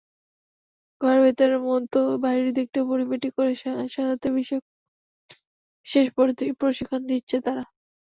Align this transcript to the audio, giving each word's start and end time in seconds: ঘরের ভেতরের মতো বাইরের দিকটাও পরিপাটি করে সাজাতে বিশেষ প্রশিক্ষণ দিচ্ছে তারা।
ঘরের 1.01 1.21
ভেতরের 1.25 1.59
মতো 1.67 1.99
বাইরের 2.23 2.49
দিকটাও 2.57 2.89
পরিপাটি 2.91 3.27
করে 3.37 3.51
সাজাতে 3.87 4.27
বিশেষ 4.35 6.05
প্রশিক্ষণ 6.59 7.01
দিচ্ছে 7.09 7.37
তারা। 7.45 7.63